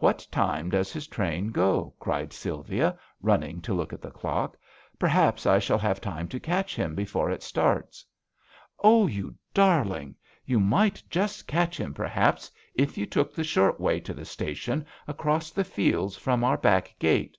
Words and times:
'*\Vhat 0.00 0.30
time 0.30 0.70
does 0.70 0.92
his 0.92 1.08
train 1.08 1.50
go?" 1.50 1.92
cried 1.98 2.32
Sylvia, 2.32 2.96
running 3.20 3.60
to 3.62 3.74
look 3.74 3.92
at 3.92 4.00
the 4.00 4.12
clock. 4.12 4.56
'^ 4.56 4.58
Perhaps 5.00 5.44
I 5.44 5.58
shall 5.58 5.78
have 5.80 6.00
time 6.00 6.28
to 6.28 6.38
catch 6.38 6.76
him 6.76 6.94
before 6.94 7.32
it 7.32 7.42
starts." 7.42 8.06
Oh, 8.84 9.08
you 9.08 9.34
darling! 9.52 10.14
You 10.44 10.60
might 10.60 11.02
just 11.10 11.48
catch 11.48 11.80
him, 11.80 11.94
perhaps, 11.94 12.48
if 12.76 12.96
you 12.96 13.06
took 13.06 13.34
the 13.34 13.42
short 13.42 13.80
way 13.80 13.98
to 13.98 14.14
the 14.14 14.24
station, 14.24 14.86
across 15.08 15.50
the 15.50 15.64
fields 15.64 16.16
from 16.16 16.44
our 16.44 16.56
back 16.58 16.94
gate. 17.00 17.36